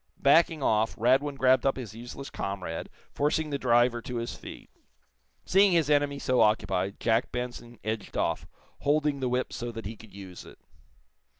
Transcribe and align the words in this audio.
Backing 0.17 0.63
off, 0.63 0.95
Radwin 0.97 1.35
grabbed 1.37 1.63
up 1.63 1.77
his 1.77 1.93
useless 1.93 2.31
comrade, 2.31 2.89
forcing 3.11 3.51
the 3.51 3.59
driver 3.59 4.01
to 4.01 4.15
his 4.15 4.33
feet. 4.33 4.71
Seeing 5.45 5.73
his 5.73 5.91
enemy 5.91 6.17
so 6.17 6.41
occupied, 6.41 6.99
Jack 6.99 7.31
Benson 7.31 7.77
edged 7.83 8.17
off, 8.17 8.47
holding 8.79 9.19
the 9.19 9.29
whip 9.29 9.53
so 9.53 9.71
that 9.71 9.85
he 9.85 9.95
could 9.95 10.11
use 10.11 10.43
it. 10.43 10.57